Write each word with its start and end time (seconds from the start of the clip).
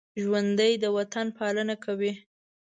ژوندي 0.21 0.73
د 0.83 0.85
وطن 0.97 1.27
پالنه 1.37 1.75
کوي 1.83 2.13